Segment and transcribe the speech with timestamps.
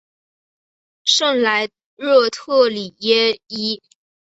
[1.03, 3.83] 圣莱热特里耶伊。